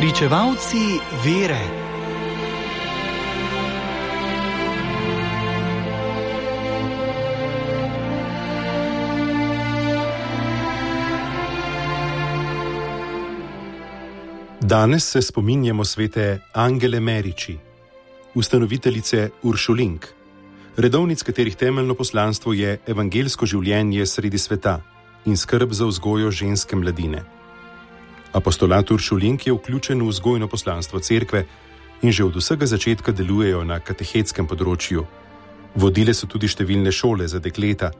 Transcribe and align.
Pričevalci 0.00 0.98
vere. 1.24 1.60
Danes 14.60 15.10
se 15.10 15.22
spominjamo 15.22 15.84
svete 15.84 16.38
Angele 16.52 17.00
Meriči, 17.00 17.58
ustanoviteljice 18.34 19.30
Uršulink, 19.42 20.06
redovnic 20.76 21.22
katerih 21.22 21.56
temeljno 21.56 21.94
poslanstvo 21.94 22.52
je 22.52 22.78
evangelsko 22.86 23.46
življenje 23.46 24.06
sredi 24.06 24.38
sveta 24.38 24.80
in 25.26 25.36
skrb 25.36 25.72
za 25.72 25.84
vzgojo 25.84 26.30
ženske 26.30 26.76
mladine. 26.76 27.39
Apostolat 28.32 28.90
Uršulink 28.90 29.46
je 29.46 29.52
vključen 29.52 30.02
v 30.02 30.08
vzgojno 30.08 30.48
poslanstvo 30.48 31.00
cerkve 31.00 31.44
in 32.02 32.12
že 32.12 32.24
od 32.24 32.36
vsega 32.36 32.66
začetka 32.66 33.12
delujejo 33.12 33.64
na 33.64 33.80
katehetskem 33.80 34.46
področju. 34.46 35.04
Vodile 35.74 36.14
so 36.14 36.26
tudi 36.26 36.48
številne 36.48 36.92
šole 36.92 37.26
za 37.28 37.38
dekleta. 37.38 37.90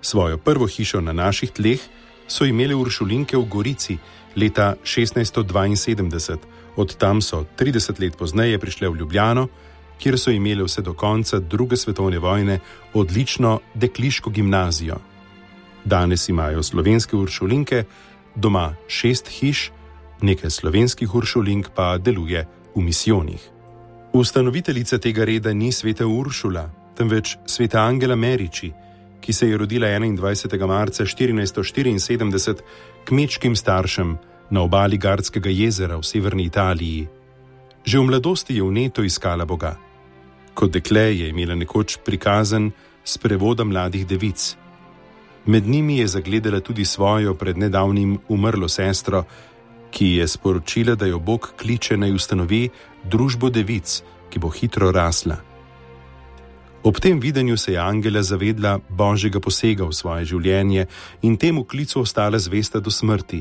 Svojo 0.00 0.38
prvo 0.38 0.66
hišo 0.66 1.00
na 1.00 1.12
naših 1.12 1.50
tleh 1.54 1.80
so 2.26 2.44
imele 2.44 2.74
Uršulinke 2.74 3.36
v 3.36 3.46
Gorici 3.48 3.98
leta 4.36 4.74
1672, 4.84 6.38
od 6.76 6.96
tam 6.98 7.22
so 7.22 7.46
30 7.58 8.00
let 8.02 8.18
pozneje 8.18 8.58
prišle 8.58 8.88
v 8.88 8.98
Ljubljano, 8.98 9.48
kjer 9.98 10.18
so 10.18 10.30
imele 10.30 10.66
vse 10.66 10.82
do 10.82 10.94
konca 10.94 11.38
druge 11.38 11.76
svetovne 11.76 12.18
vojne 12.18 12.60
odlično 12.94 13.60
dekliško 13.74 14.30
gimnazijo. 14.30 14.98
Danes 15.84 16.28
imajo 16.28 16.62
slovenske 16.62 17.16
Uršulinke 17.16 17.84
doma 18.38 18.74
šest 18.86 19.28
hiš, 19.28 19.70
nekaj 20.22 20.50
slovenskih 20.50 21.14
uršulink 21.14 21.70
pa 21.74 21.98
deluje 21.98 22.46
v 22.74 22.80
misijonih. 22.80 23.42
Ustanoviteljica 24.12 24.98
tega 24.98 25.24
reda 25.24 25.52
ni 25.52 25.72
sveta 25.72 26.06
Uršula, 26.06 26.70
temveč 26.96 27.36
sveta 27.46 27.82
Angela 27.82 28.16
Meriči, 28.16 28.72
ki 29.20 29.32
se 29.32 29.48
je 29.48 29.58
rodila 29.58 29.86
21. 29.86 30.66
marca 30.66 31.04
1474 31.04 32.56
kmečkim 33.04 33.56
staršem 33.56 34.16
na 34.50 34.62
obali 34.62 34.96
Gardskega 34.96 35.50
jezera 35.50 35.96
v 35.96 36.02
severni 36.02 36.44
Italiji. 36.44 37.08
Že 37.84 37.98
v 37.98 38.04
mladosti 38.04 38.56
je 38.56 38.62
vneto 38.62 39.04
iskala 39.04 39.44
Boga. 39.44 39.76
Kot 40.54 40.70
dekle 40.72 41.14
je 41.16 41.28
imela 41.28 41.54
nekoč 41.54 41.98
prikazan 42.04 42.70
s 43.04 43.18
prevodom 43.18 43.68
mladih 43.68 44.06
devic. 44.06 44.56
Med 45.48 45.66
njimi 45.66 45.98
je 45.98 46.06
zagledala 46.06 46.60
tudi 46.60 46.84
svojo 46.84 47.34
pred 47.34 47.58
nedavnim 47.58 48.18
umrlo 48.28 48.68
sestro, 48.68 49.24
ki 49.90 50.06
je 50.06 50.28
sporočila, 50.28 50.94
da 50.94 51.06
jo 51.06 51.18
Bog 51.18 51.52
kliče 51.56 51.96
naj 51.96 52.12
ustanovi 52.12 52.68
družbo 53.04 53.48
devic, 53.50 54.02
ki 54.30 54.38
bo 54.38 54.50
hitro 54.52 54.90
rasla. 54.92 55.36
Ob 56.84 57.00
tem 57.00 57.20
videnju 57.20 57.56
se 57.56 57.72
je 57.72 57.78
Angela 57.78 58.22
zavedla 58.22 58.78
božjega 58.88 59.40
posega 59.40 59.88
v 59.88 59.92
svoje 59.92 60.24
življenje 60.24 60.86
in 61.22 61.36
temu 61.36 61.64
klicu 61.64 62.00
ostala 62.00 62.38
zvesta 62.38 62.80
do 62.80 62.90
smrti. 62.90 63.40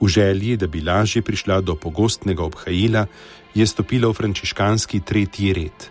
V 0.00 0.08
želji, 0.08 0.56
da 0.56 0.66
bi 0.66 0.84
lažje 0.84 1.22
prišla 1.22 1.60
do 1.60 1.74
pogostnega 1.80 2.44
obhajila, 2.44 3.06
je 3.54 3.66
stopila 3.66 4.08
v 4.08 4.20
frančiškanski 4.20 5.00
tretji 5.00 5.52
red. 5.52 5.88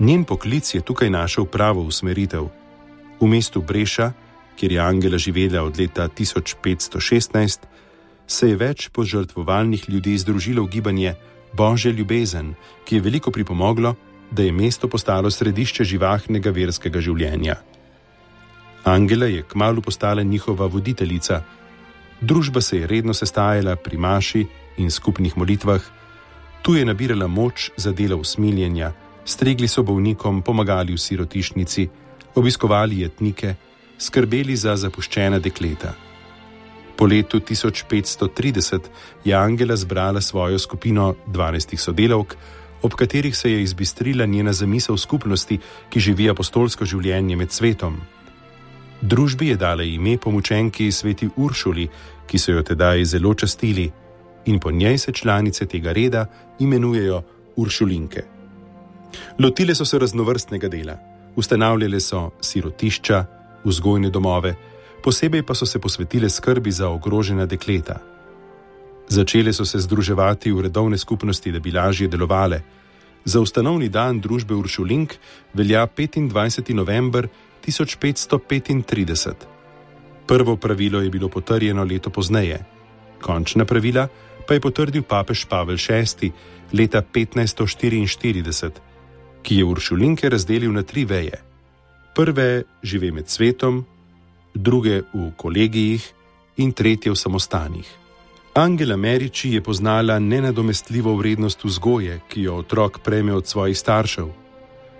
Njen 0.00 0.24
poklic 0.24 0.74
je 0.74 0.80
tukaj 0.80 1.10
našel 1.10 1.44
pravo 1.44 1.84
usmeritev. 1.84 2.48
V 3.22 3.30
mestu 3.30 3.62
Breša, 3.62 4.10
kjer 4.58 4.72
je 4.72 4.80
Angela 4.82 5.18
živela 5.18 5.62
od 5.62 5.78
leta 5.78 6.08
1516, 6.08 7.58
se 8.26 8.48
je 8.48 8.56
več 8.56 8.88
požrtvovalnih 8.90 9.84
ljudi 9.86 10.16
združilo 10.18 10.64
v 10.66 10.68
gibanje 10.68 11.14
Božje 11.54 11.92
ljubezen, 11.92 12.54
ki 12.84 12.98
je 12.98 13.00
veliko 13.00 13.30
pripomoglo, 13.30 13.94
da 14.30 14.42
je 14.42 14.52
mesto 14.52 14.88
postalo 14.88 15.30
središče 15.30 15.84
živahnega 15.84 16.50
verskega 16.50 16.98
življenja. 16.98 17.60
Angela 18.84 19.30
je 19.30 19.46
kmalo 19.46 19.80
postala 19.80 20.22
njihova 20.22 20.66
voditeljica, 20.66 21.44
družba 22.20 22.60
se 22.60 22.82
je 22.82 22.90
redno 22.90 23.14
sestajala 23.14 23.76
pri 23.76 24.02
maši 24.02 24.46
in 24.82 24.90
skupnih 24.90 25.38
molitvah, 25.38 25.82
tu 26.62 26.74
je 26.74 26.84
nabirala 26.84 27.30
moč 27.30 27.70
za 27.76 27.92
delo 27.92 28.16
usmiljenja, 28.18 28.92
stregli 29.24 29.68
so 29.68 29.86
bolnikom, 29.86 30.42
pomagali 30.42 30.94
v 30.94 30.98
sirotišnici, 30.98 32.01
obiskovali 32.34 33.00
jetnike, 33.00 33.54
skrbeli 33.98 34.56
za 34.56 34.76
zapuščena 34.76 35.38
dekleta. 35.38 35.94
Po 36.96 37.06
letu 37.06 37.40
1530 37.40 38.80
je 39.24 39.34
Angela 39.34 39.76
zbrala 39.76 40.20
svojo 40.20 40.58
skupino 40.58 41.14
12 41.26 41.76
sodelavk, 41.76 42.34
ob 42.82 42.94
katerih 42.94 43.36
se 43.36 43.52
je 43.52 43.62
izbistrila 43.62 44.26
njena 44.26 44.52
zamisel 44.52 44.96
skupnosti, 44.96 45.58
ki 45.90 46.00
živi 46.00 46.30
apostolsko 46.30 46.84
življenje 46.84 47.36
med 47.36 47.52
svetom. 47.52 48.00
Družbi 49.02 49.48
je 49.48 49.56
dala 49.56 49.82
ime 49.82 50.16
pomočenki 50.18 50.92
sveti 50.92 51.28
Uršuli, 51.36 51.88
ki 52.26 52.38
so 52.38 52.52
jo 52.52 52.62
tedaj 52.62 53.04
zelo 53.04 53.34
častili, 53.34 53.90
in 54.46 54.58
po 54.60 54.70
njej 54.70 54.98
se 54.98 55.12
članice 55.12 55.66
tega 55.66 55.92
reda 55.92 56.26
imenujejo 56.58 57.22
Uršulinke. 57.56 58.22
Lotile 59.38 59.74
so 59.74 59.84
se 59.84 59.98
raznovrstnega 59.98 60.68
dela. 60.68 61.11
Ustanavljale 61.36 62.00
so 62.00 62.30
sirotišča, 62.40 63.24
vzgojne 63.64 64.10
domove, 64.10 64.54
posebej 65.02 65.42
pa 65.42 65.54
so 65.54 65.66
se 65.66 65.78
posvetile 65.78 66.28
skrbi 66.28 66.70
za 66.72 66.88
ogrožena 66.88 67.46
dekleta. 67.46 67.98
Začele 69.08 69.52
so 69.52 69.64
se 69.64 69.78
združevati 69.78 70.52
v 70.52 70.60
redovne 70.60 70.98
skupnosti, 70.98 71.52
da 71.52 71.60
bi 71.60 71.72
lažje 71.72 72.08
delovale. 72.08 72.62
Za 73.24 73.40
ustanovni 73.40 73.88
dan 73.88 74.20
družbe 74.20 74.54
Uršulink 74.54 75.14
velja 75.54 75.86
25. 75.86 76.74
november 76.74 77.28
1535. 77.66 79.34
Prvo 80.26 80.56
pravilo 80.56 81.00
je 81.00 81.10
bilo 81.10 81.28
potrjeno 81.28 81.84
leto 81.84 82.10
pozneje, 82.10 82.64
končna 83.22 83.64
pravila 83.64 84.08
pa 84.46 84.54
je 84.54 84.60
potrdil 84.60 85.02
papež 85.02 85.46
Pavel 85.46 85.76
VI. 85.76 86.32
leta 86.72 87.02
1544 87.02 88.91
ki 89.42 89.56
je 89.56 89.64
uršulinke 89.64 90.28
razdelil 90.28 90.72
na 90.72 90.82
tri 90.82 91.04
veje. 91.04 91.42
Prve 92.14 92.62
žive 92.82 93.12
med 93.12 93.28
svetom, 93.28 93.84
druge 94.54 95.02
v 95.14 95.30
kolegijih 95.36 96.12
in 96.56 96.72
tretje 96.72 97.12
v 97.12 97.16
samostanih. 97.16 97.88
Angela 98.54 98.96
Meriči 98.96 99.54
je 99.54 99.62
poznala 99.62 100.18
nenadomestljivo 100.18 101.14
vrednost 101.16 101.64
vzgoje, 101.64 102.20
ki 102.28 102.42
jo 102.42 102.56
otrok 102.56 102.98
prejme 103.04 103.34
od 103.34 103.46
svojih 103.46 103.78
staršev. 103.78 104.28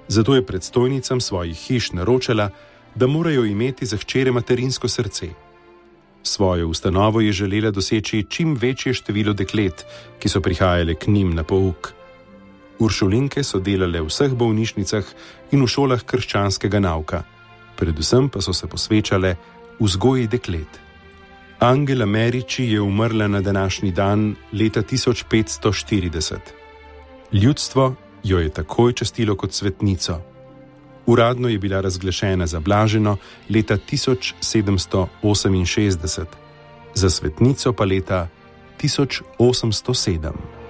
Zato 0.09 0.35
je 0.35 0.47
predstojnicam 0.47 1.21
svojih 1.21 1.57
hiš 1.57 1.93
naročala, 1.93 2.51
da 2.95 3.07
morajo 3.07 3.45
imeti 3.45 3.87
za 3.87 3.97
hčere 3.97 4.33
materinsko 4.33 4.89
srce. 4.89 5.29
Svojo 6.23 6.69
ustanovo 6.69 7.21
je 7.21 7.33
želela 7.33 7.71
doseči 7.71 8.25
čim 8.29 8.55
večje 8.55 8.95
število 8.95 9.33
deklet, 9.33 9.87
ki 10.19 10.29
so 10.29 10.41
prihajale 10.41 10.95
k 10.95 11.07
njim 11.07 11.35
na 11.35 11.45
pouk. 11.45 11.93
Uršulinke 12.83 13.47
so 13.47 13.63
delale 13.63 14.03
v 14.03 14.11
vseh 14.11 14.35
bolnišnicah 14.35 15.07
in 15.55 15.63
v 15.63 15.71
šolah 15.71 16.03
krščanskega 16.03 16.83
nauka, 16.83 17.23
predvsem 17.79 18.27
pa 18.29 18.43
so 18.43 18.53
se 18.53 18.67
posvečale 18.67 19.37
vzgoji 19.79 20.27
deklet. 20.27 20.83
Angela 21.63 22.07
Meriči 22.07 22.65
je 22.65 22.81
umrla 22.81 23.29
na 23.29 23.41
današnji 23.41 23.93
dan 23.93 24.35
leta 24.53 24.83
1540. 24.83 26.37
Ljudstvo 27.33 27.95
jo 28.23 28.39
je 28.39 28.49
takoj 28.49 28.93
častilo 28.93 29.37
kot 29.37 29.53
svetnico. 29.53 30.21
Uradno 31.07 31.49
je 31.49 31.59
bila 31.59 31.81
razglašena 31.81 32.47
za 32.47 32.61
blaženo 32.61 33.17
leta 33.51 33.77
1768, 33.77 36.25
za 36.95 37.11
svetnico 37.11 37.73
pa 37.73 37.85
leta 37.85 38.29
1807. 38.83 40.62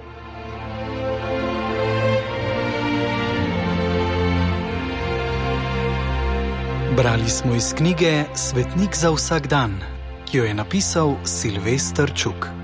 Brali 6.97 7.29
smo 7.29 7.55
iz 7.55 7.73
knjige 7.77 8.23
Svetnik 8.35 8.95
za 8.95 9.09
vsak 9.09 9.47
dan, 9.47 9.79
ki 10.25 10.37
jo 10.37 10.43
je 10.43 10.53
napisal 10.53 11.15
Silvestr 11.25 12.13
Čuk. 12.15 12.62